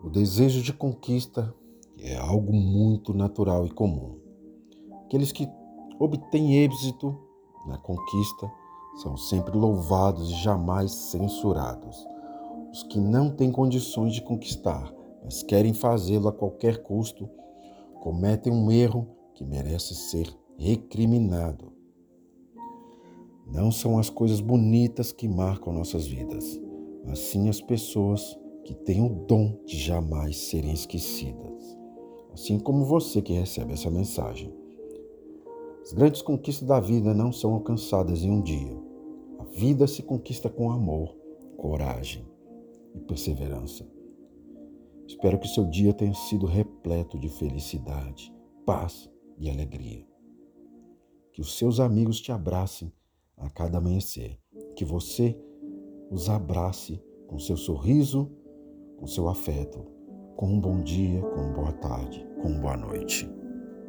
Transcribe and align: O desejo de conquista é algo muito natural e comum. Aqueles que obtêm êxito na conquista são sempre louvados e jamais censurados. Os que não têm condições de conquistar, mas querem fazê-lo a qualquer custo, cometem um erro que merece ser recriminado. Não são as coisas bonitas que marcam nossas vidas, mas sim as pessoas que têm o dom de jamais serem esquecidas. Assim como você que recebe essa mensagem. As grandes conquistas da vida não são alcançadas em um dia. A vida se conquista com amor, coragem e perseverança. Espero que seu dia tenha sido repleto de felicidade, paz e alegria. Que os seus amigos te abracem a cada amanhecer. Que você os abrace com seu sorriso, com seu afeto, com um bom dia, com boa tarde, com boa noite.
O 0.00 0.08
desejo 0.08 0.62
de 0.62 0.72
conquista 0.72 1.52
é 1.98 2.16
algo 2.16 2.52
muito 2.52 3.12
natural 3.12 3.66
e 3.66 3.70
comum. 3.70 4.16
Aqueles 5.04 5.32
que 5.32 5.48
obtêm 5.98 6.64
êxito 6.64 7.18
na 7.66 7.76
conquista 7.78 8.48
são 9.02 9.16
sempre 9.16 9.58
louvados 9.58 10.30
e 10.30 10.34
jamais 10.34 10.92
censurados. 10.92 12.06
Os 12.72 12.84
que 12.84 13.00
não 13.00 13.28
têm 13.28 13.50
condições 13.50 14.14
de 14.14 14.22
conquistar, 14.22 14.94
mas 15.24 15.42
querem 15.42 15.74
fazê-lo 15.74 16.28
a 16.28 16.32
qualquer 16.32 16.80
custo, 16.84 17.28
cometem 18.00 18.52
um 18.52 18.70
erro 18.70 19.08
que 19.34 19.44
merece 19.44 19.96
ser 19.96 20.32
recriminado. 20.56 21.72
Não 23.48 23.72
são 23.72 23.98
as 23.98 24.08
coisas 24.08 24.40
bonitas 24.40 25.10
que 25.10 25.26
marcam 25.26 25.72
nossas 25.72 26.06
vidas, 26.06 26.44
mas 27.04 27.18
sim 27.18 27.48
as 27.48 27.60
pessoas 27.60 28.38
que 28.68 28.74
têm 28.74 29.00
o 29.00 29.24
dom 29.24 29.58
de 29.64 29.78
jamais 29.78 30.36
serem 30.36 30.74
esquecidas. 30.74 31.74
Assim 32.34 32.58
como 32.58 32.84
você 32.84 33.22
que 33.22 33.32
recebe 33.32 33.72
essa 33.72 33.90
mensagem. 33.90 34.54
As 35.80 35.94
grandes 35.94 36.20
conquistas 36.20 36.68
da 36.68 36.78
vida 36.78 37.14
não 37.14 37.32
são 37.32 37.54
alcançadas 37.54 38.22
em 38.22 38.30
um 38.30 38.42
dia. 38.42 38.76
A 39.38 39.44
vida 39.44 39.86
se 39.86 40.02
conquista 40.02 40.50
com 40.50 40.70
amor, 40.70 41.16
coragem 41.56 42.28
e 42.94 43.00
perseverança. 43.00 43.90
Espero 45.06 45.38
que 45.38 45.48
seu 45.48 45.64
dia 45.64 45.94
tenha 45.94 46.12
sido 46.12 46.44
repleto 46.44 47.18
de 47.18 47.30
felicidade, 47.30 48.30
paz 48.66 49.10
e 49.38 49.48
alegria. 49.48 50.06
Que 51.32 51.40
os 51.40 51.56
seus 51.56 51.80
amigos 51.80 52.20
te 52.20 52.32
abracem 52.32 52.92
a 53.34 53.48
cada 53.48 53.78
amanhecer. 53.78 54.38
Que 54.76 54.84
você 54.84 55.40
os 56.10 56.28
abrace 56.28 57.02
com 57.28 57.38
seu 57.38 57.56
sorriso, 57.56 58.30
com 58.98 59.06
seu 59.06 59.28
afeto, 59.28 59.86
com 60.36 60.46
um 60.46 60.60
bom 60.60 60.82
dia, 60.82 61.20
com 61.20 61.52
boa 61.52 61.72
tarde, 61.72 62.26
com 62.42 62.60
boa 62.60 62.76
noite. 62.76 63.37